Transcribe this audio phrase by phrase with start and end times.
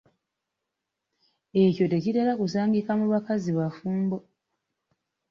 [1.63, 4.17] Ekyo tekitera kusangika mu bakazi bafumbo.